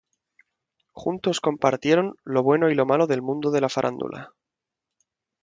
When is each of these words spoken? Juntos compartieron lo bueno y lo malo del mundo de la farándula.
Juntos 0.93 1.39
compartieron 1.41 2.15
lo 2.23 2.41
bueno 2.41 2.71
y 2.71 2.73
lo 2.73 2.87
malo 2.87 3.05
del 3.05 3.21
mundo 3.21 3.51
de 3.51 3.61
la 3.61 3.69
farándula. 3.69 4.33